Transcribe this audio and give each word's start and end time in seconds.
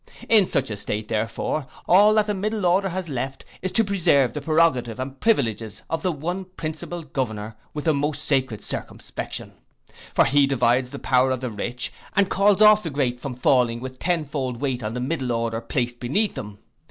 In 0.29 0.47
such 0.47 0.71
a 0.71 0.77
state, 0.77 1.09
therefore, 1.09 1.67
all 1.87 2.15
that 2.15 2.25
the 2.25 2.33
middle 2.33 2.65
order 2.65 2.89
has 2.89 3.07
left, 3.07 3.45
is 3.61 3.71
to 3.73 3.83
preserve 3.83 4.33
the 4.33 4.41
prerogative 4.41 4.99
and 4.99 5.19
privileges 5.19 5.83
of 5.91 6.01
the 6.01 6.11
one 6.11 6.45
principal 6.57 7.03
governor 7.03 7.55
with 7.75 7.85
the 7.85 7.93
most 7.93 8.23
sacred 8.25 8.63
circumspection. 8.63 9.53
For 10.15 10.25
he 10.25 10.47
divides 10.47 10.89
the 10.89 10.97
power 10.97 11.29
of 11.29 11.41
the 11.41 11.51
rich, 11.51 11.93
and 12.15 12.31
calls 12.31 12.63
off 12.63 12.81
the 12.81 12.89
great 12.89 13.19
from 13.19 13.35
falling 13.35 13.79
with 13.79 13.99
tenfold 13.99 14.59
weight 14.59 14.81
on 14.81 14.95
the 14.95 14.99
middle 14.99 15.31
order 15.31 15.61
placed 15.61 15.99
beneath 15.99 16.33
them. 16.33 16.57